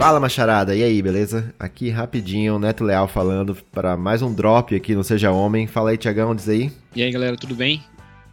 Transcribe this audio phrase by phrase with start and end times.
[0.00, 1.52] Fala, macharada, e aí, beleza?
[1.58, 5.66] Aqui rapidinho, Neto Leal falando para mais um drop aqui no Seja Homem.
[5.66, 6.72] Fala aí, Tiagão, diz aí.
[6.96, 7.84] E aí, galera, tudo bem?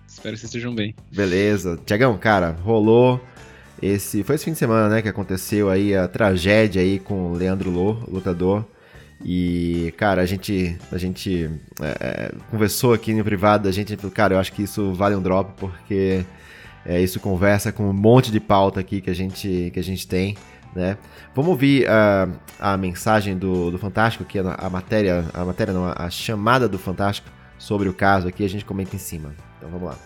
[0.07, 0.95] Espero que vocês estejam bem.
[1.11, 1.77] Beleza.
[1.85, 3.19] Tiagão, cara, rolou
[3.81, 4.23] esse.
[4.23, 7.69] Foi esse fim de semana, né, que aconteceu aí a tragédia aí com o Leandro
[7.69, 8.63] Lô, lutador.
[9.21, 11.49] E, cara, a gente, a gente
[11.81, 15.17] é, é conversou aqui no privado, a gente falou, cara, eu acho que isso vale
[15.17, 16.23] um drop, porque
[16.85, 20.07] é, isso conversa com um monte de pauta aqui que a gente, que a gente
[20.07, 20.37] tem.
[20.77, 20.95] Né?
[21.33, 25.87] Vamos ouvir uh, a mensagem do, do Fantástico, que é a matéria, a matéria não,
[25.87, 27.27] a chamada do Fantástico
[27.57, 29.33] sobre o caso aqui, a gente comenta em cima.
[29.57, 29.97] Então vamos lá.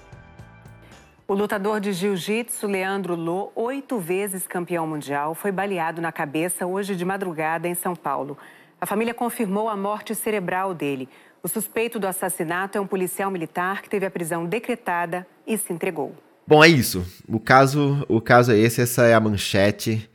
[1.28, 6.96] O lutador de jiu-jitsu Leandro Lô, oito vezes campeão mundial, foi baleado na cabeça hoje
[6.96, 8.38] de madrugada em São Paulo.
[8.80, 11.10] A família confirmou a morte cerebral dele.
[11.44, 15.74] O suspeito do assassinato é um policial militar que teve a prisão decretada e se
[15.74, 16.16] entregou.
[16.48, 17.06] Bom, é isso.
[17.28, 20.10] O caso, o caso é esse, essa é a manchete.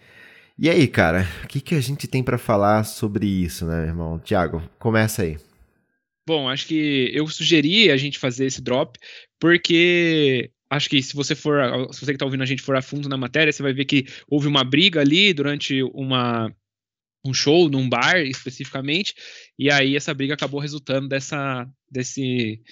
[0.59, 3.87] E aí, cara, o que, que a gente tem para falar sobre isso, né, meu
[3.89, 4.19] irmão?
[4.19, 5.37] Tiago, começa aí.
[6.27, 8.99] Bom, acho que eu sugeri a gente fazer esse drop,
[9.39, 11.61] porque acho que se você for,
[11.93, 13.85] se você que tá ouvindo a gente for a fundo na matéria, você vai ver
[13.85, 16.51] que houve uma briga ali durante uma
[17.25, 19.15] um show num bar especificamente,
[19.59, 22.63] e aí essa briga acabou resultando dessa, desse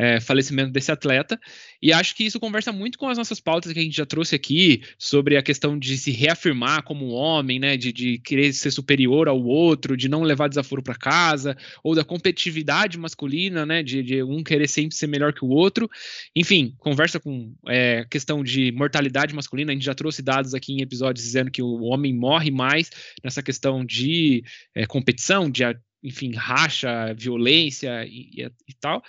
[0.00, 1.38] é, falecimento desse atleta.
[1.82, 4.34] E acho que isso conversa muito com as nossas pautas que a gente já trouxe
[4.34, 7.76] aqui sobre a questão de se reafirmar como homem, né?
[7.76, 12.02] De, de querer ser superior ao outro, de não levar desaforo para casa, ou da
[12.02, 13.82] competitividade masculina, né?
[13.82, 15.86] De, de, um querer sempre ser melhor que o outro.
[16.34, 19.70] Enfim, conversa com é, questão de mortalidade masculina.
[19.70, 22.90] A gente já trouxe dados aqui em episódios dizendo que o homem morre mais
[23.22, 24.42] nessa questão de
[24.74, 25.62] é, competição, de
[26.02, 29.02] enfim, racha, violência e, e, e, tal.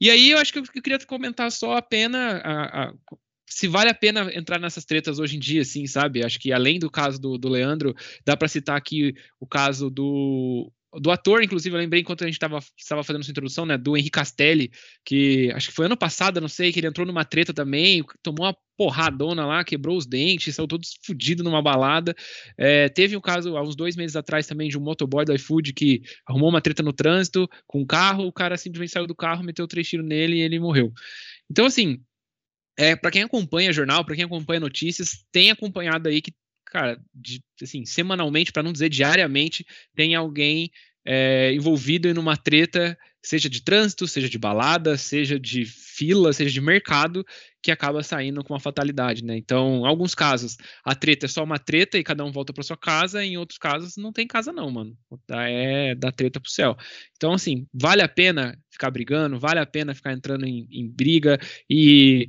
[0.00, 2.40] E aí eu acho que eu, eu queria comentar só a pena.
[2.44, 2.94] A, a,
[3.48, 6.24] se vale a pena entrar nessas tretas hoje em dia, assim, sabe?
[6.24, 7.94] Acho que além do caso do, do Leandro,
[8.24, 12.40] dá para citar aqui o caso do do ator, inclusive, eu lembrei enquanto a gente
[12.40, 12.60] estava
[13.04, 14.70] fazendo essa introdução, né, do Henri Castelli,
[15.04, 18.46] que acho que foi ano passado, não sei, que ele entrou numa treta também, tomou
[18.46, 22.14] uma porradona lá, quebrou os dentes, saiu todo fudido numa balada.
[22.56, 25.72] É, teve um caso, há uns dois meses atrás também, de um motoboy do iFood
[25.72, 29.42] que arrumou uma treta no trânsito com um carro, o cara simplesmente saiu do carro,
[29.42, 30.92] meteu três tiros nele e ele morreu.
[31.50, 32.00] Então, assim,
[32.76, 36.32] é, para quem acompanha jornal, para quem acompanha notícias, tem acompanhado aí que
[36.66, 39.64] cara, de, assim, semanalmente, para não dizer diariamente,
[39.94, 40.70] tem alguém
[41.06, 46.52] é, envolvido em uma treta, seja de trânsito, seja de balada, seja de fila, seja
[46.52, 47.26] de mercado,
[47.60, 49.36] que acaba saindo com uma fatalidade, né?
[49.36, 52.62] Então, em alguns casos, a treta é só uma treta e cada um volta para
[52.62, 54.96] sua casa, em outros casos, não tem casa não, mano.
[55.28, 56.76] É da treta pro céu.
[57.16, 61.36] Então, assim, vale a pena ficar brigando, vale a pena ficar entrando em, em briga
[61.68, 62.28] e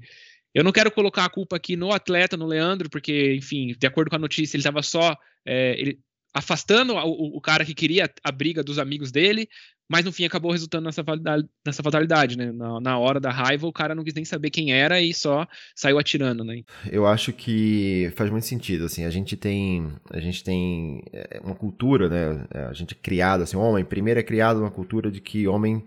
[0.52, 4.10] eu não quero colocar a culpa aqui no atleta, no Leandro, porque, enfim, de acordo
[4.10, 5.16] com a notícia, ele estava só
[5.46, 6.00] é, ele,
[6.34, 9.48] afastando o, o, cara que queria a briga dos amigos dele,
[9.90, 12.52] mas no fim acabou resultando nessa fatalidade, nessa fatalidade né?
[12.52, 15.48] Na, na, hora da raiva, o cara não quis nem saber quem era e só
[15.76, 16.62] saiu atirando, né?
[16.92, 21.56] Eu acho que faz muito sentido, assim, a gente tem, a gente tem é, uma
[21.56, 22.48] cultura, né?
[22.70, 25.84] A gente é criado, assim, homem, primeiro é criado uma cultura de que homem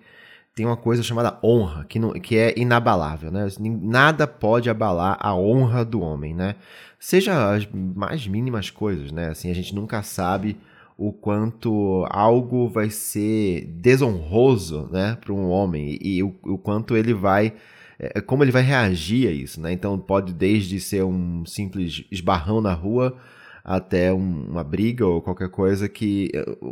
[0.54, 3.48] tem uma coisa chamada honra, que, não, que é inabalável, né?
[3.60, 6.56] Nada pode abalar a honra do homem, né?
[6.98, 9.28] Seja as mais mínimas coisas, né?
[9.28, 10.56] Assim, a gente nunca sabe
[11.00, 17.14] o quanto algo vai ser desonroso, né, para um homem e, o, o, quanto ele
[17.14, 17.54] vai
[17.98, 19.72] é, como ele vai reagir a isso, né?
[19.72, 23.16] Então pode desde ser um simples esbarrão na rua
[23.64, 26.30] até um, uma briga ou qualquer coisa que,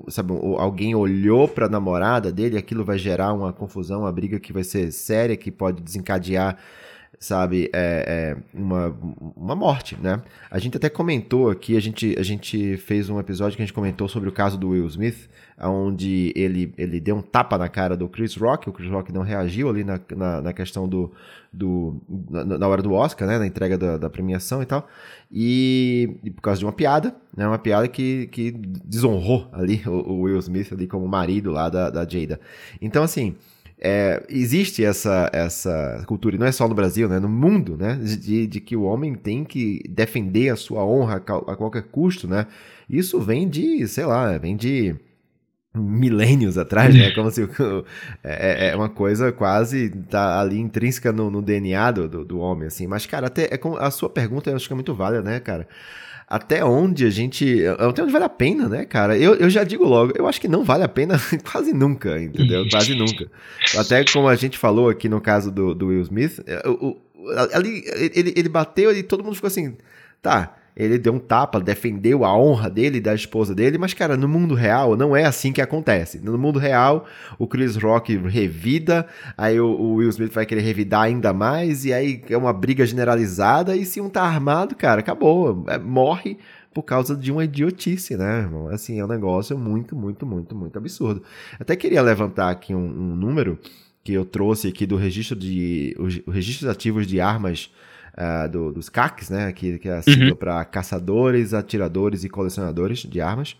[0.08, 4.52] sabe, alguém olhou para a namorada dele, aquilo vai gerar uma confusão, uma briga que
[4.52, 6.56] vai ser séria, que pode desencadear
[7.20, 8.96] sabe, é, é, uma,
[9.36, 10.22] uma morte, né?
[10.50, 13.74] A gente até comentou aqui, a gente, a gente fez um episódio que a gente
[13.74, 15.28] comentou sobre o caso do Will Smith,
[15.60, 19.22] onde ele, ele deu um tapa na cara do Chris Rock, o Chris Rock não
[19.22, 21.12] reagiu ali na, na, na questão do,
[21.52, 22.00] do
[22.30, 24.86] na, na, hora do Oscar, né, na entrega da, da premiação e tal,
[25.30, 29.90] e, e, por causa de uma piada, né, uma piada que, que desonrou ali o,
[29.90, 32.38] o Will Smith ali como marido lá da, da Jada.
[32.80, 33.34] Então, assim,
[33.80, 37.94] é, existe essa, essa cultura, e não é só no Brasil, né, no mundo, né,
[37.94, 41.20] de, de que o homem tem que defender a sua honra a,
[41.56, 42.46] qualquer custo, né?
[42.88, 44.96] Isso vem de, sei lá, vem de
[45.74, 47.10] milênios atrás, né?
[47.14, 47.42] Como se
[48.24, 52.38] é, é, é uma coisa quase tá ali intrínseca no, no DNA do, do, do,
[52.38, 52.86] homem, assim.
[52.86, 55.66] Mas, cara, até é a sua pergunta eu acho que é muito válida, né, cara?
[56.28, 57.64] até onde a gente.
[57.66, 59.16] Até onde vale a pena, né, cara?
[59.16, 61.18] Eu, eu já digo logo, eu acho que não vale a pena
[61.50, 62.68] quase nunca, entendeu?
[62.68, 63.30] Quase nunca.
[63.76, 67.00] Até como a gente falou aqui no caso do, do Will Smith, é, o, o,
[67.54, 67.82] ali
[68.14, 69.76] ele, ele bateu e todo mundo ficou assim,
[70.20, 70.54] tá.
[70.78, 74.28] Ele deu um tapa, defendeu a honra dele e da esposa dele, mas, cara, no
[74.28, 76.20] mundo real não é assim que acontece.
[76.20, 77.04] No mundo real,
[77.36, 79.04] o Chris Rock revida,
[79.36, 83.74] aí o, Will Smith vai querer revidar ainda mais, e aí é uma briga generalizada,
[83.74, 86.38] e se um tá armado, cara, acabou, é, morre
[86.72, 88.68] por causa de uma idiotice, né, irmão?
[88.68, 91.24] Assim, é um negócio muito, muito, muito, muito absurdo.
[91.58, 93.58] Até queria levantar aqui um, um número
[94.04, 95.94] que eu trouxe aqui do registro de
[96.24, 97.70] o registro ativos de armas
[98.18, 99.52] uh, do, dos CACs, né?
[99.52, 100.36] Que, que é a sigla uhum.
[100.36, 103.56] para caçadores, atiradores e colecionadores de armas.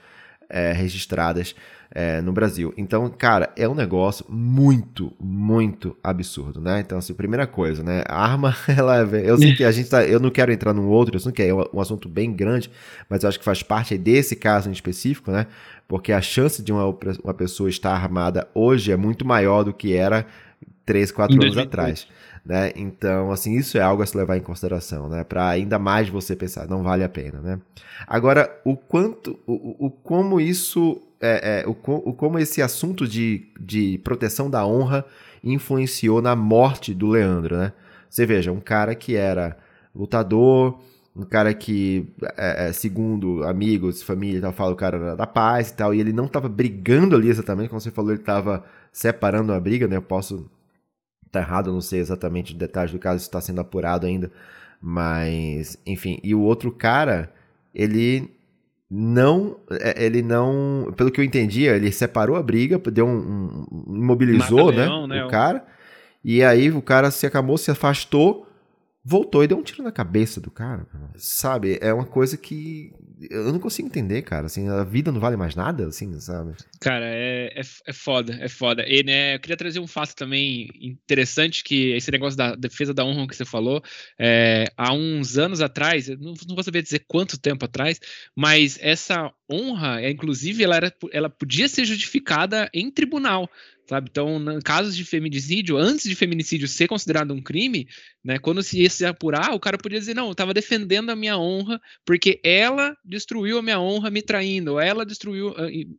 [0.49, 1.55] é, registradas
[1.91, 2.73] é, no Brasil.
[2.77, 6.79] Então, cara, é um negócio muito, muito absurdo, né?
[6.79, 8.03] Então, assim, primeira coisa, né?
[8.07, 9.29] A arma, ela é.
[9.29, 10.03] Eu sei que a gente tá.
[10.03, 12.69] Eu não quero entrar num outro assunto, que é um assunto bem grande,
[13.09, 15.47] mas eu acho que faz parte desse caso em específico, né?
[15.88, 16.85] Porque a chance de uma,
[17.23, 20.25] uma pessoa estar armada hoje é muito maior do que era
[20.85, 22.07] 3, 4 anos atrás.
[22.47, 22.71] Né?
[22.77, 25.21] Então, assim, isso é algo a se levar em consideração, né?
[25.21, 27.59] Para ainda mais você pensar, não vale a pena, né?
[28.07, 33.47] Agora, o quanto, o, o como isso, é, é, o, o, como esse assunto de,
[33.59, 35.03] de proteção da honra
[35.44, 37.73] influenciou na morte do Leandro, né?
[38.09, 39.57] Você veja, um cara que era
[39.94, 40.79] lutador,
[41.13, 42.07] um cara que,
[42.38, 45.94] é, é, segundo amigos, família e tal, fala o cara era da paz e tal,
[45.94, 49.85] e ele não estava brigando ali exatamente, como você falou, ele estava separando a briga,
[49.85, 49.97] né?
[49.97, 50.49] Eu posso
[51.31, 54.31] tá errado, eu não sei exatamente os detalhes do caso, está sendo apurado ainda.
[54.81, 57.33] Mas, enfim, e o outro cara,
[57.74, 58.29] ele
[58.89, 63.95] não, é, ele não, pelo que eu entendi, ele separou a briga, deu um, um
[63.95, 65.65] imobilizou, né, né, o cara.
[66.24, 68.47] E aí o cara se acabou, se afastou
[69.07, 70.85] voltou e deu um tiro na cabeça do cara.
[71.15, 71.77] Sabe?
[71.80, 72.94] É uma coisa que
[73.30, 74.46] eu não consigo entender, cara.
[74.46, 76.54] Assim, a vida não vale mais nada, assim, sabe?
[76.80, 78.86] Cara, é, é, é foda, é foda.
[78.88, 83.04] E, né, eu queria trazer um fato também interessante, que esse negócio da defesa da
[83.04, 83.84] honra que você falou,
[84.19, 88.00] é, há uns anos atrás, não, não vou saber dizer quanto tempo atrás,
[88.36, 93.50] mas essa honra, é, inclusive, ela, era, ela podia ser justificada em tribunal
[93.88, 94.10] sabe?
[94.12, 97.88] Então, em casos de feminicídio, antes de feminicídio ser considerado um crime,
[98.24, 101.16] né, quando se ia se apurar, o cara podia dizer, não, eu estava defendendo a
[101.16, 105.56] minha honra porque ela destruiu a minha honra me traindo, ela destruiu,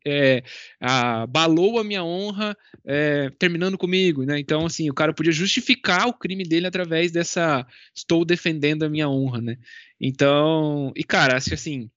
[0.06, 0.43] é,
[0.81, 4.38] abalou a minha honra é, terminando comigo, né?
[4.38, 9.08] Então, assim, o cara podia justificar o crime dele através dessa estou defendendo a minha
[9.08, 9.56] honra, né?
[10.00, 11.90] Então, e cara, acho assim,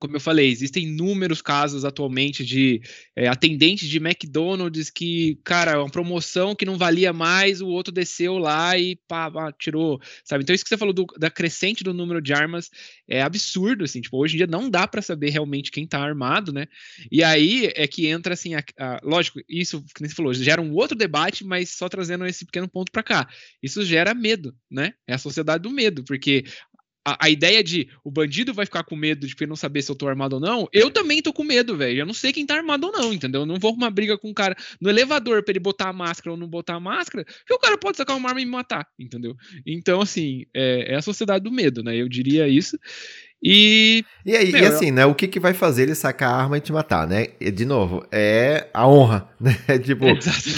[0.00, 2.80] como eu falei, existem inúmeros casos atualmente de
[3.14, 8.38] é, atendentes de McDonald's que, cara, uma promoção que não valia mais, o outro desceu
[8.38, 10.42] lá e pá, pá, tirou, sabe?
[10.42, 12.70] Então isso que você falou do, da crescente do número de armas
[13.06, 16.50] é absurdo, assim, tipo, hoje em dia não dá para saber realmente quem tá armado,
[16.50, 16.66] né?
[17.12, 20.72] E aí é que entra, assim, a, a, lógico, isso que você falou, gera um
[20.72, 23.28] outro debate, mas só trazendo esse pequeno ponto para cá.
[23.62, 24.94] Isso gera medo, né?
[25.06, 26.44] É a sociedade do medo, porque
[27.04, 29.96] a, a, ideia de o bandido vai ficar com medo de não saber se eu
[29.96, 32.00] tô armado ou não, eu também tô com medo, velho.
[32.00, 33.42] Eu não sei quem tá armado ou não, entendeu?
[33.42, 36.32] Eu não vou arrumar briga com um cara no elevador pra ele botar a máscara
[36.32, 38.86] ou não botar a máscara, que o cara pode sacar uma arma e me matar,
[38.98, 39.34] entendeu?
[39.66, 41.96] Então, assim, é, é a sociedade do medo, né?
[41.96, 42.78] Eu diria isso.
[43.42, 44.04] E.
[44.24, 45.06] E, aí, meu, e assim, né?
[45.06, 47.28] O que, que vai fazer ele sacar a arma e te matar, né?
[47.40, 49.56] E, de novo, é a honra, né?
[49.82, 50.04] tipo,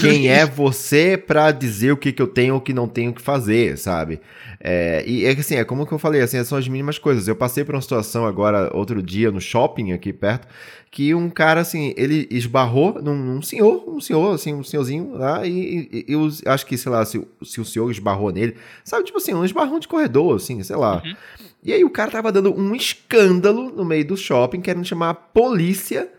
[0.01, 3.21] quem é você para dizer o que, que eu tenho ou que não tenho que
[3.21, 4.19] fazer, sabe?
[4.59, 7.27] É, e é assim, é como que eu falei, assim, são as mínimas coisas.
[7.27, 10.47] Eu passei por uma situação agora, outro dia, no shopping aqui perto,
[10.91, 15.45] que um cara, assim, ele esbarrou num, num senhor, um senhor, assim, um senhorzinho lá,
[15.45, 19.17] e, e eu acho que, sei lá, se, se o senhor esbarrou nele, sabe, tipo
[19.17, 21.01] assim, um esbarrão de corredor, assim, sei lá.
[21.03, 21.15] Uhum.
[21.63, 25.13] E aí o cara tava dando um escândalo no meio do shopping, querendo chamar a
[25.13, 26.11] polícia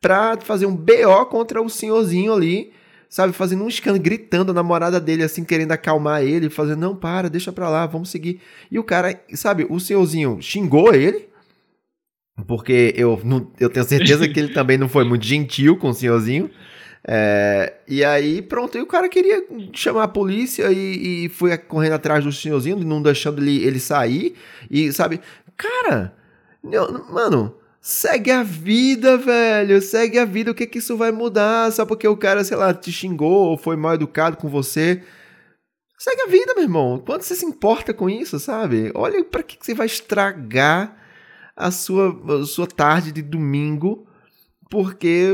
[0.00, 2.72] pra fazer um BO contra o senhorzinho ali,
[3.08, 7.28] sabe, fazendo um escândalo, gritando a namorada dele, assim, querendo acalmar ele, fazendo, não, para,
[7.28, 8.40] deixa pra lá, vamos seguir.
[8.70, 11.28] E o cara, sabe, o senhorzinho xingou ele,
[12.46, 15.94] porque eu, não, eu tenho certeza que ele também não foi muito gentil com o
[15.94, 16.50] senhorzinho.
[17.08, 21.92] É, e aí, pronto, e o cara queria chamar a polícia e, e foi correndo
[21.92, 24.34] atrás do senhorzinho, não deixando ele, ele sair.
[24.70, 25.20] E, sabe,
[25.56, 26.12] cara,
[26.64, 27.54] eu, mano,
[27.88, 29.80] Segue a vida, velho.
[29.80, 30.50] Segue a vida.
[30.50, 31.70] O que que isso vai mudar?
[31.70, 35.04] Só porque o cara, sei lá, te xingou ou foi mal educado com você.
[35.96, 36.98] Segue a vida, meu irmão.
[36.98, 38.90] Quanto você se importa com isso, sabe?
[38.92, 40.96] Olha para que, que você vai estragar
[41.54, 44.04] a sua, a sua tarde de domingo
[44.68, 45.28] porque,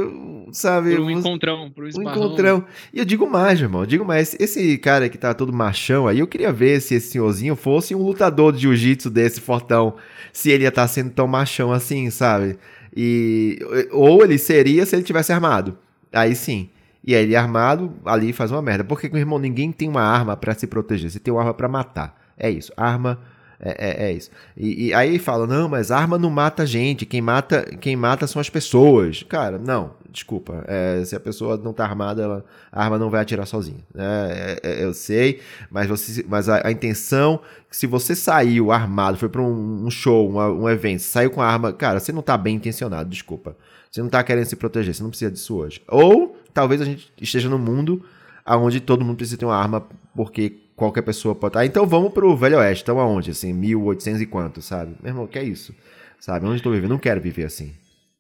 [0.53, 0.95] sabe...
[0.95, 2.11] Por um encontrão, por um esbarrão.
[2.11, 2.65] Um encontrão.
[2.93, 6.19] E eu digo mais, meu irmão, digo mais, esse cara que tá todo machão aí,
[6.19, 9.95] eu queria ver se esse senhorzinho fosse um lutador de jiu-jitsu desse fortão,
[10.33, 12.59] se ele ia estar tá sendo tão machão assim, sabe?
[12.95, 13.59] E,
[13.91, 15.79] ou ele seria se ele tivesse armado.
[16.13, 16.69] Aí sim.
[17.05, 18.85] E aí ele armado, ali faz uma merda.
[18.85, 21.11] Porque, meu irmão, ninguém tem uma arma para se proteger.
[21.11, 22.21] Você tem uma arma para matar.
[22.39, 22.73] É isso.
[22.77, 23.19] Arma
[23.65, 24.29] é, é, é isso.
[24.57, 27.07] E, e, aí fala, não, mas arma não mata gente.
[27.07, 29.23] Quem mata, quem mata são as pessoas.
[29.23, 30.65] Cara, não, desculpa.
[30.67, 33.79] É, se a pessoa não tá armada, ela, a arma não vai atirar sozinha.
[33.95, 35.41] É, é, é eu sei,
[35.71, 37.41] mas, você, mas a, a, intenção,
[37.71, 41.47] se você saiu armado, foi para um, um, show, um, um evento, saiu com a
[41.47, 43.57] arma, cara, você não tá bem intencionado, desculpa.
[43.89, 45.81] Você não tá querendo se proteger, você não precisa disso hoje.
[45.87, 48.03] Ou talvez a gente esteja no mundo
[48.45, 51.59] onde todo mundo precisa ter uma arma porque qualquer pessoa pode.
[51.59, 52.83] Ah, então vamos pro Velho Oeste.
[52.83, 53.31] Então aonde?
[53.31, 54.95] Assim, 1800 e quanto, sabe?
[55.01, 55.75] Meu irmão, que é isso?
[56.19, 56.47] Sabe?
[56.47, 56.91] Onde estou vivendo?
[56.91, 57.75] Não quero viver assim.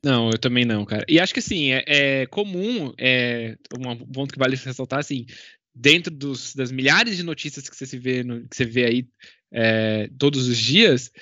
[0.04, 1.04] Não, eu também não, cara.
[1.09, 5.26] E acho que assim, é, é comum, é um ponto que vale ressaltar, assim,
[5.75, 9.09] dentro dos, das milhares de notícias que você se vê, no, que você vê aí
[9.52, 11.12] é, todos os dias,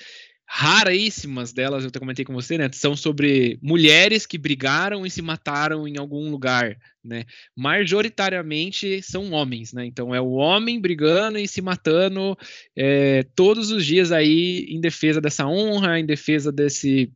[0.53, 5.21] raríssimas delas, eu até comentei com você, né, são sobre mulheres que brigaram e se
[5.21, 7.23] mataram em algum lugar, né?
[7.55, 9.85] Majoritariamente são homens, né?
[9.85, 12.37] Então é o homem brigando e se matando
[12.75, 17.09] é, todos os dias aí em defesa dessa honra, em defesa desse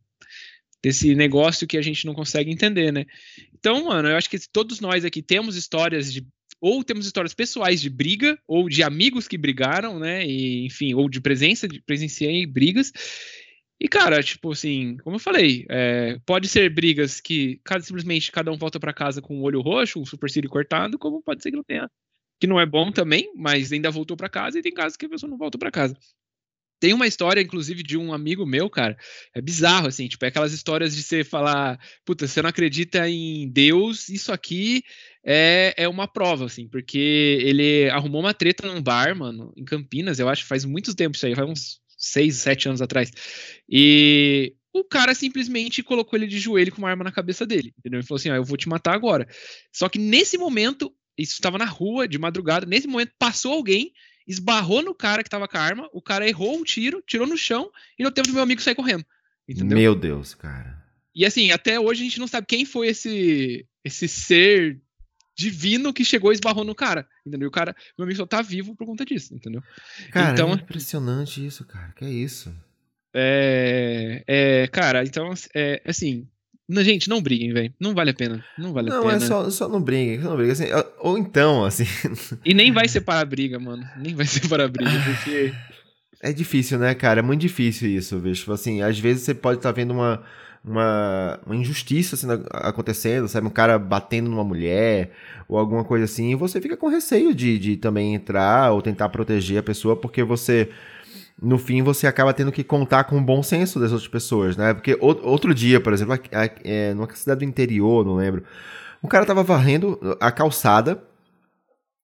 [0.82, 3.04] desse negócio que a gente não consegue entender, né?
[3.52, 6.26] Então, mano, eu acho que todos nós aqui temos histórias de
[6.60, 10.26] ou temos histórias pessoais de briga, ou de amigos que brigaram, né?
[10.26, 12.92] E, enfim, ou de presença, de presenciei brigas.
[13.78, 18.50] E, cara, tipo assim, como eu falei, é, pode ser brigas que cada, simplesmente cada
[18.50, 21.56] um volta para casa com o olho roxo, um supercílio cortado, como pode ser que
[21.56, 21.90] não tenha.
[22.40, 25.08] Que não é bom também, mas ainda voltou para casa, e tem casos que a
[25.08, 25.96] pessoa não volta para casa.
[26.78, 28.96] Tem uma história, inclusive, de um amigo meu, cara.
[29.34, 33.48] É bizarro, assim, tipo, é aquelas histórias de você falar, puta, você não acredita em
[33.48, 34.82] Deus, isso aqui
[35.28, 40.20] é, é uma prova, assim, porque ele arrumou uma treta num bar, mano, em Campinas,
[40.20, 43.10] eu acho, faz muito tempo isso aí, faz uns seis, sete anos atrás.
[43.68, 47.98] E o cara simplesmente colocou ele de joelho com uma arma na cabeça dele, entendeu?
[47.98, 49.26] Ele falou assim, ó, eu vou te matar agora.
[49.72, 53.92] Só que nesse momento, isso estava na rua, de madrugada, nesse momento passou alguém
[54.28, 57.36] esbarrou no cara que tava com a arma, o cara errou um tiro, tirou no
[57.36, 59.04] chão e não teve o meu amigo sair correndo.
[59.48, 59.78] Entendeu?
[59.78, 60.84] Meu Deus, cara.
[61.14, 64.80] E assim, até hoje a gente não sabe quem foi esse esse ser
[65.36, 67.48] divino que chegou e esbarrou no cara, entendeu?
[67.48, 69.62] O cara, meu amigo só tá vivo por conta disso, entendeu?
[70.10, 71.92] Cara, então, é impressionante isso, cara.
[71.94, 72.52] Que é isso?
[73.14, 76.26] É, é cara, então, é, assim,
[76.68, 77.72] Gente, não briguem, velho.
[77.78, 78.44] Não vale a pena.
[78.58, 79.12] Não vale não, a pena.
[79.12, 80.18] Não, é só, só não briguem.
[80.18, 80.52] Não briguem.
[80.52, 80.66] Assim,
[80.98, 81.84] ou então, assim.
[82.44, 83.88] E nem vai separar a briga, mano.
[83.96, 85.54] Nem vai separar a briga, porque.
[86.20, 87.20] É difícil, né, cara?
[87.20, 88.40] É muito difícil isso, bicho.
[88.40, 90.24] Tipo assim, às vezes você pode estar tá vendo uma,
[90.66, 93.46] uma, uma injustiça assim, acontecendo, sabe?
[93.46, 95.12] Um cara batendo numa mulher
[95.48, 99.08] ou alguma coisa assim, e você fica com receio de, de também entrar ou tentar
[99.08, 100.68] proteger a pessoa porque você
[101.40, 104.74] no fim você acaba tendo que contar com o bom senso das outras pessoas, né?
[104.74, 106.18] Porque outro dia, por exemplo,
[106.64, 108.42] é, numa cidade do interior, não lembro,
[109.02, 111.02] um cara tava varrendo a calçada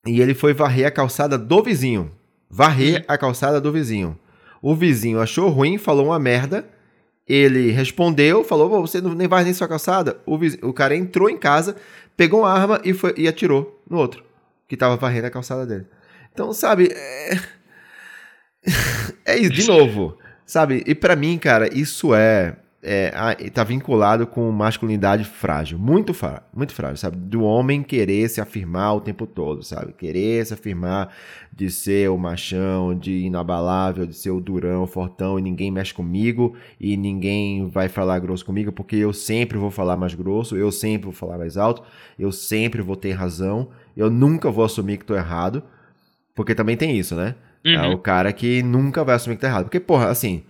[0.07, 2.13] e ele foi varrer a calçada do vizinho.
[2.51, 3.05] Varrer uhum.
[3.09, 4.19] a calçada do vizinho.
[4.61, 6.67] O vizinho achou ruim, falou uma merda.
[7.27, 10.21] Ele respondeu, falou: Você não, nem vai nem sua calçada.
[10.27, 11.77] O, o cara entrou em casa,
[12.17, 14.25] pegou uma arma e, foi, e atirou no outro,
[14.69, 15.87] que tava varrendo a calçada dele.
[16.33, 16.89] Então, sabe.
[16.93, 17.63] É
[19.25, 20.17] é isso, de novo.
[20.45, 20.83] Sabe?
[20.87, 26.13] E para mim, cara, isso é, é, tá vinculado com masculinidade frágil, muito,
[26.53, 27.17] muito frágil, sabe?
[27.17, 29.93] Do homem querer se afirmar o tempo todo, sabe?
[29.93, 31.15] Querer se afirmar
[31.53, 35.95] de ser o machão, de inabalável, de ser o durão, o fortão, e ninguém mexe
[35.95, 40.73] comigo, e ninguém vai falar grosso comigo, porque eu sempre vou falar mais grosso, eu
[40.73, 41.85] sempre vou falar mais alto,
[42.19, 45.63] eu sempre vou ter razão, eu nunca vou assumir que tô errado,
[46.35, 47.37] porque também tem isso, né?
[47.65, 47.85] É uhum.
[47.85, 49.65] É o cara que nunca vai assumir que tá errado.
[49.65, 50.43] Porque, porra, assim.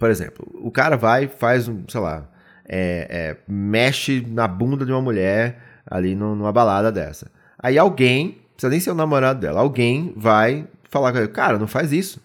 [0.00, 2.26] Por exemplo, o cara vai, faz um, sei lá,
[2.66, 7.30] é, é, mexe na bunda de uma mulher ali numa balada dessa.
[7.58, 11.66] Aí alguém, precisa nem ser o namorado dela, alguém vai falar com ele, cara, não
[11.66, 12.18] faz isso.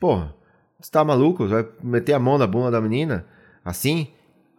[0.00, 0.34] Porra,
[0.80, 1.46] você tá maluco?
[1.46, 3.24] Você vai meter a mão na bunda da menina?
[3.64, 4.08] Assim?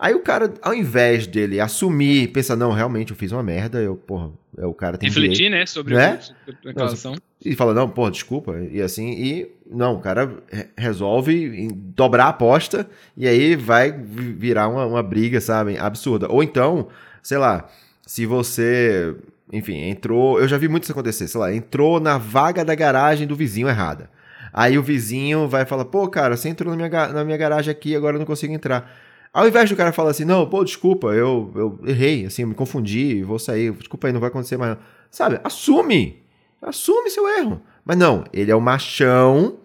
[0.01, 3.95] Aí o cara, ao invés dele assumir, pensa, não, realmente eu fiz uma merda, eu,
[3.95, 6.19] porra, é, o cara tem Refletir, né, sobre né?
[6.65, 7.15] a relação.
[7.45, 10.39] E fala, não, porra, desculpa, e assim, e não, o cara
[10.75, 16.27] resolve dobrar a aposta e aí vai virar uma, uma briga, sabe, absurda.
[16.31, 16.87] Ou então,
[17.21, 17.69] sei lá,
[18.03, 19.15] se você,
[19.53, 23.27] enfim, entrou, eu já vi muito isso acontecer, sei lá, entrou na vaga da garagem
[23.27, 24.09] do vizinho errada.
[24.51, 27.95] Aí o vizinho vai falar, pô, cara, você entrou na minha, na minha garagem aqui,
[27.95, 28.91] agora eu não consigo entrar.
[29.33, 32.53] Ao invés do cara falar assim, não, pô, desculpa, eu, eu errei, assim, eu me
[32.53, 34.77] confundi, vou sair, desculpa aí, não vai acontecer mais.
[35.09, 35.39] Sabe?
[35.43, 36.21] Assume!
[36.61, 37.61] Assume seu erro.
[37.83, 39.57] Mas não, ele é o machão,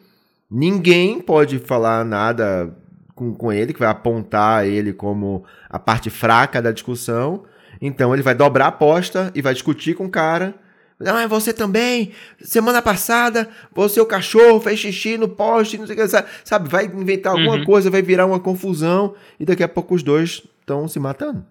[0.50, 2.74] ninguém pode falar nada
[3.14, 7.44] com, com ele, que vai apontar ele como a parte fraca da discussão.
[7.80, 10.54] Então ele vai dobrar a aposta e vai discutir com o cara.
[10.98, 12.12] Não, é você também.
[12.40, 16.08] Semana passada, você, o cachorro, fez xixi no poste, não sei o que,
[16.44, 16.68] sabe?
[16.68, 17.64] Vai inventar alguma uhum.
[17.64, 21.44] coisa, vai virar uma confusão e daqui a pouco os dois estão se matando,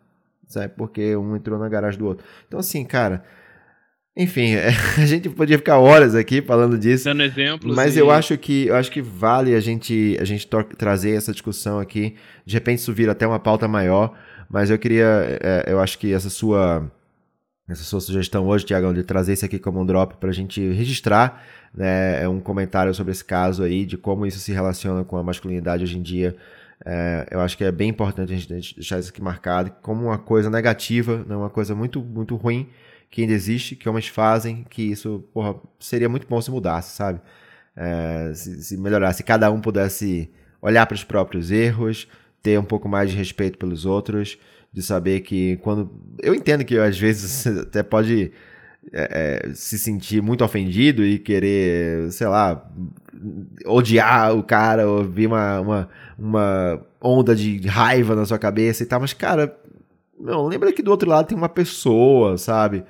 [0.48, 0.74] sabe?
[0.76, 2.26] Porque um entrou na garagem do outro.
[2.48, 3.24] Então, assim, cara,
[4.18, 4.56] enfim,
[4.98, 7.04] a gente podia ficar horas aqui falando disso.
[7.04, 7.76] Dando exemplos.
[7.76, 8.00] Mas e...
[8.00, 10.48] eu acho que eu acho que vale a gente a gente
[10.78, 12.16] trazer essa discussão aqui.
[12.46, 14.18] De repente isso vira até uma pauta maior.
[14.50, 16.90] Mas eu queria, é, eu acho que essa sua
[17.68, 20.62] essa sua sugestão hoje, Tiagão, de trazer isso aqui como um drop para a gente
[20.72, 21.44] registrar,
[21.74, 25.24] né, é um comentário sobre esse caso aí, de como isso se relaciona com a
[25.24, 26.36] masculinidade hoje em dia.
[26.86, 30.18] É, eu acho que é bem importante a gente deixar isso aqui marcado como uma
[30.18, 32.70] coisa negativa, né, uma coisa muito, muito ruim,
[33.10, 37.20] que ainda existe, que homens fazem, que isso porra, seria muito bom se mudasse, sabe?
[37.76, 40.30] É, se, se melhorasse, se cada um pudesse
[40.62, 42.08] olhar para os próprios erros,
[42.42, 44.38] ter um pouco mais de respeito pelos outros,
[44.76, 45.90] de saber que quando.
[46.22, 48.34] Eu entendo que às vezes até pode
[48.92, 52.70] é, é, se sentir muito ofendido e querer, sei lá,
[53.66, 55.90] odiar o cara, ou vir uma, uma,
[56.20, 59.58] uma onda de raiva na sua cabeça e tal, mas, cara,
[60.20, 62.84] não, lembra que do outro lado tem uma pessoa, sabe?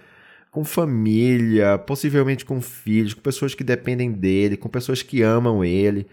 [0.55, 6.07] com família, possivelmente com filhos, com pessoas que dependem dele, com pessoas que amam ele.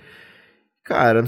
[0.83, 1.25] Cara.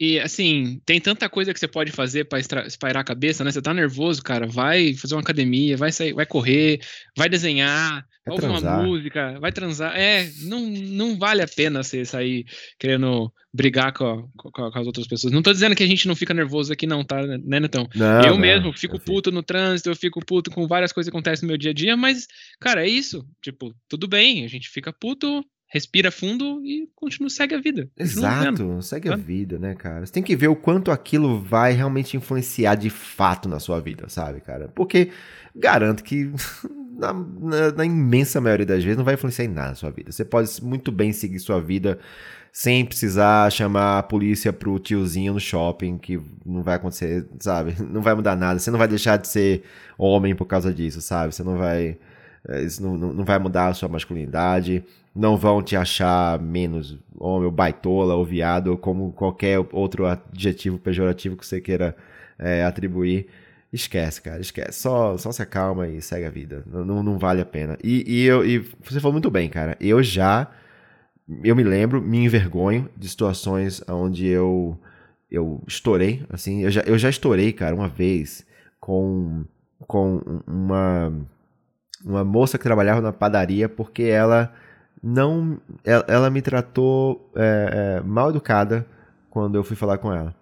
[0.00, 3.50] E assim, tem tanta coisa que você pode fazer para espairar a cabeça, né?
[3.50, 6.80] Você tá nervoso, cara, vai fazer uma academia, vai sair, vai correr,
[7.16, 9.96] vai desenhar, vai ouvir uma música, vai transar.
[9.96, 12.46] É, não, não vale a pena você sair
[12.78, 15.32] querendo brigar com, com, com, as outras pessoas.
[15.32, 17.88] Não tô dizendo que a gente não fica nervoso aqui, não, tá, né, Netão?
[17.92, 19.34] Não, eu não, mesmo fico eu puto fico.
[19.34, 21.96] no trânsito, eu fico puto com várias coisas que acontecem no meu dia a dia,
[21.96, 22.28] mas,
[22.60, 23.26] cara, é isso.
[23.42, 27.88] Tipo, tudo bem, a gente fica puto, respira fundo e continua, segue a vida.
[27.96, 30.04] Exato, segue a vida, né, cara?
[30.04, 34.08] Você tem que ver o quanto aquilo vai realmente influenciar de fato na sua vida,
[34.08, 34.68] sabe, cara?
[34.74, 35.10] Porque
[35.54, 36.32] garanto que
[36.98, 40.10] na, na, na, imensa maioria das vezes não vai influenciar em nada na sua vida.
[40.10, 41.98] Você pode muito bem seguir sua vida
[42.50, 47.76] sem precisar chamar a polícia pro tiozinho no shopping, que não vai acontecer, sabe?
[47.84, 48.58] Não vai mudar nada.
[48.58, 49.62] Você não vai deixar de ser
[49.96, 51.34] homem por causa disso, sabe?
[51.34, 51.98] Você não vai.
[52.48, 54.82] É, isso não, não vai mudar a sua masculinidade.
[55.18, 60.78] Não vão te achar menos homem, ou baitola, ou viado, ou como qualquer outro adjetivo
[60.78, 61.96] pejorativo que você queira
[62.38, 63.26] é, atribuir.
[63.72, 64.80] Esquece, cara, esquece.
[64.80, 66.62] Só, só se acalma e segue a vida.
[66.66, 67.76] Não, não, vale a pena.
[67.82, 69.76] E, e, eu, e você falou muito bem, cara.
[69.80, 70.50] Eu já
[71.44, 74.78] eu me lembro, me envergonho de situações onde eu
[75.30, 78.46] eu estourei, assim, eu já, eu já estourei, cara, uma vez
[78.80, 79.44] com,
[79.86, 81.12] com uma,
[82.02, 84.54] uma moça que trabalhava na padaria porque ela
[85.02, 88.86] não, ela, ela me tratou é, é, mal educada
[89.30, 90.34] quando eu fui falar com ela,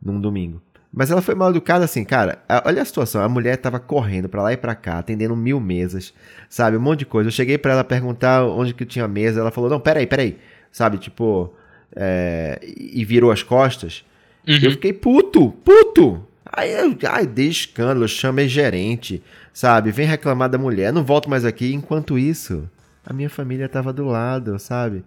[0.00, 0.62] num domingo.
[0.96, 2.38] Mas ela foi mal educada assim, cara.
[2.64, 3.20] Olha a situação.
[3.20, 6.14] A mulher tava correndo para lá e para cá, atendendo mil mesas,
[6.48, 6.76] sabe?
[6.76, 7.28] Um monte de coisa.
[7.28, 9.40] Eu cheguei para ela perguntar onde que tinha mesa.
[9.40, 10.38] Ela falou: Não, peraí, peraí.
[10.70, 10.98] Sabe?
[10.98, 11.52] Tipo.
[11.96, 12.60] É...
[12.62, 14.04] E virou as costas.
[14.46, 14.58] Uhum.
[14.62, 16.24] Eu fiquei puto, puto.
[16.44, 19.20] Aí eu ai, dei escândalo, chamei gerente,
[19.52, 19.90] sabe?
[19.90, 21.74] Vem reclamar da mulher, não volto mais aqui.
[21.74, 22.70] Enquanto isso,
[23.04, 25.04] a minha família tava do lado, sabe?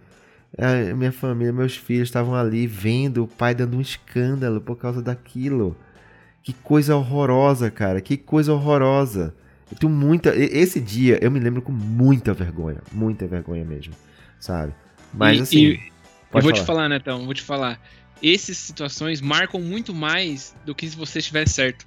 [0.56, 5.02] a minha família, meus filhos estavam ali vendo o pai dando um escândalo por causa
[5.02, 5.76] daquilo.
[6.42, 8.00] Que coisa horrorosa, cara.
[8.00, 9.34] Que coisa horrorosa.
[9.70, 10.34] Eu tenho muita.
[10.34, 12.78] Esse dia eu me lembro com muita vergonha.
[12.90, 13.92] Muita vergonha mesmo.
[14.40, 14.72] Sabe?
[15.12, 15.58] Mas e, assim.
[15.58, 15.92] E,
[16.32, 16.52] eu vou falar.
[16.54, 17.80] te falar, Netão, vou te falar.
[18.22, 21.86] Essas situações marcam muito mais do que se você estiver certo.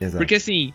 [0.00, 0.18] Exato.
[0.18, 0.72] Porque assim,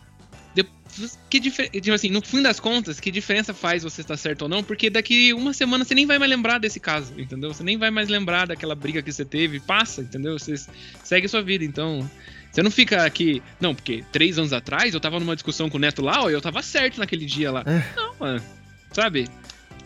[1.29, 4.63] que tipo assim, no fim das contas, que diferença faz você estar certo ou não?
[4.63, 7.53] Porque daqui uma semana você nem vai mais lembrar desse caso, entendeu?
[7.53, 10.37] Você nem vai mais lembrar daquela briga que você teve, passa, entendeu?
[10.37, 10.53] Você
[11.03, 12.09] segue a sua vida, então.
[12.51, 13.41] Você não fica aqui.
[13.59, 16.33] Não, porque três anos atrás eu tava numa discussão com o Neto lá, ó, e
[16.33, 17.63] eu tava certo naquele dia lá.
[17.65, 17.83] É.
[17.95, 18.43] Não, mano.
[18.91, 19.27] Sabe?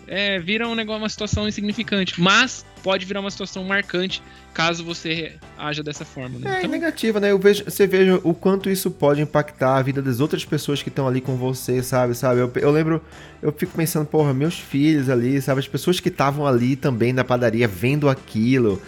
[0.08, 2.20] É, vira um negócio, uma situação insignificante.
[2.20, 4.22] Mas pode virar uma situação marcante
[4.54, 6.40] caso você haja dessa forma.
[6.40, 6.56] Né?
[6.56, 6.72] É, então...
[6.72, 7.32] negativa, né?
[7.32, 10.90] Eu vejo, você veja o quanto isso pode impactar a vida das outras pessoas que
[10.90, 12.16] estão ali com você, sabe?
[12.16, 12.40] sabe?
[12.40, 13.02] Eu, eu lembro,
[13.42, 15.60] eu fico pensando, porra, meus filhos ali, sabe?
[15.60, 18.82] As pessoas que estavam ali também na padaria vendo aquilo.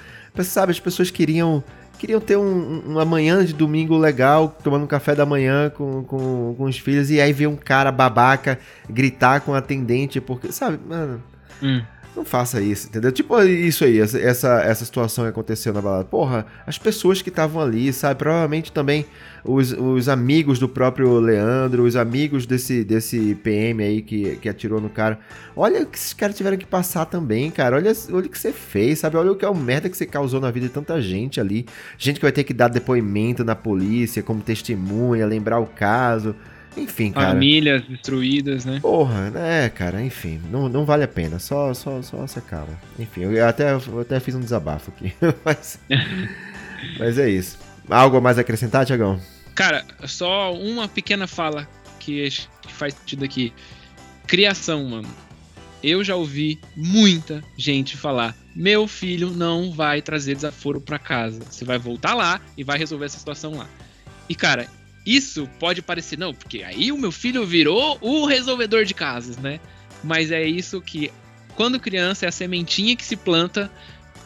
[0.44, 1.62] Sabe, as pessoas queriam
[2.00, 6.56] queriam ter um, uma manhã de domingo legal, tomando um café da manhã com, com,
[6.58, 8.58] com os filhos, e aí ver um cara babaca
[8.90, 11.22] gritar com a atendente, porque, sabe, mano.
[11.62, 11.82] Hum
[12.20, 13.14] Não faça isso, entendeu?
[13.14, 16.04] Tipo isso aí, essa, essa situação que aconteceu na balada.
[16.04, 18.20] Porra, as pessoas que estavam ali, sabe?
[18.20, 19.06] Provavelmente também
[19.42, 24.82] os, os amigos do próprio Leandro, os amigos desse, desse PM aí que, que atirou
[24.82, 25.18] no cara.
[25.56, 27.78] Olha o que esses caras tiveram que passar também, cara.
[27.78, 29.16] Olha, olha o que você fez, sabe?
[29.16, 31.66] Olha o que é o merda que você causou na vida de tanta gente ali.
[31.98, 36.36] Gente que vai ter que dar depoimento na polícia como testemunha, lembrar o caso.
[36.80, 37.30] Enfim, cara.
[37.30, 38.80] Famílias destruídas, né?
[38.82, 41.40] Porra, é, cara, enfim, não, não vale a pena.
[41.40, 42.44] Só, só, só essa.
[42.98, 45.14] Enfim, eu até, eu até fiz um desabafo aqui.
[45.44, 45.80] mas,
[46.98, 47.58] mas é isso.
[47.90, 49.20] Algo mais a acrescentar, Tiagão?
[49.56, 51.68] Cara, só uma pequena fala
[52.00, 52.30] que,
[52.62, 53.54] que faz sentido aqui.
[54.26, 55.10] Criação, mano.
[55.82, 61.42] Eu já ouvi muita gente falar: meu filho não vai trazer desaforo para casa.
[61.50, 63.68] Você vai voltar lá e vai resolver essa situação lá.
[64.28, 64.68] E, cara,
[65.06, 69.60] isso pode parecer, não, porque aí o meu filho virou o resolvedor de casas, né?
[70.04, 71.12] Mas é isso que,
[71.56, 73.72] quando criança, é a sementinha que se planta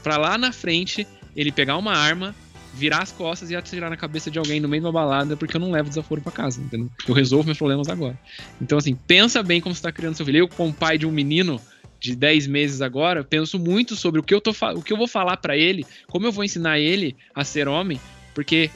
[0.03, 2.35] para lá na frente ele pegar uma arma,
[2.73, 5.55] virar as costas e atirar na cabeça de alguém no meio de uma balada, porque
[5.55, 6.89] eu não levo desaforo para casa, entendeu?
[7.07, 8.19] Eu resolvo meus problemas agora.
[8.61, 10.39] Então, assim, pensa bem como você tá criando seu filho.
[10.39, 11.61] Eu, como pai de um menino
[11.99, 15.07] de 10 meses agora, penso muito sobre o que eu, tô, o que eu vou
[15.07, 17.99] falar para ele, como eu vou ensinar ele a ser homem,
[18.35, 18.69] porque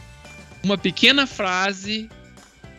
[0.68, 2.10] uma pequena frase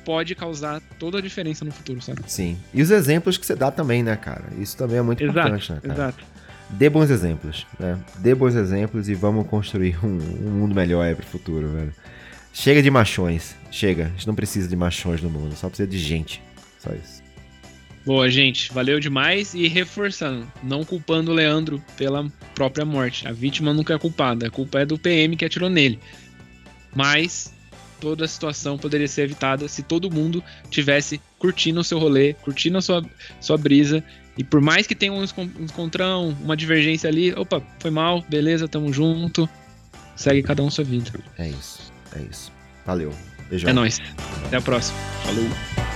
[0.05, 2.21] pode causar toda a diferença no futuro, sabe?
[2.27, 2.59] Sim.
[2.73, 4.45] E os exemplos que você dá também, né, cara?
[4.59, 5.95] Isso também é muito exato, importante, né, cara?
[5.95, 6.25] Exato.
[6.71, 7.99] Dê bons exemplos, né?
[8.19, 11.95] Dê bons exemplos e vamos construir um, um mundo melhor aí pro futuro, velho.
[12.53, 13.57] Chega de machões.
[13.71, 14.07] Chega.
[14.07, 16.43] A gente não precisa de machões no mundo, só precisa de gente.
[16.79, 17.23] Só isso.
[18.05, 18.73] Boa, gente.
[18.73, 19.55] Valeu demais.
[19.55, 23.27] E reforçando, não culpando o Leandro pela própria morte.
[23.27, 24.47] A vítima nunca é culpada.
[24.47, 25.99] A culpa é do PM que atirou nele.
[26.95, 27.53] Mas
[28.01, 32.79] toda a situação poderia ser evitada se todo mundo tivesse curtindo o seu rolê, curtindo
[32.79, 33.05] a sua,
[33.41, 34.03] sua brisa.
[34.37, 38.93] E por mais que tenha um encontrão, uma divergência ali, opa, foi mal, beleza, tamo
[38.93, 39.49] junto.
[40.15, 41.11] Segue cada um sua vida.
[41.39, 42.53] É isso, é isso.
[42.87, 43.13] Valeu.
[43.49, 43.71] Beijão.
[43.71, 43.99] É nóis.
[44.47, 44.99] Até a próxima.
[45.25, 45.88] Falou.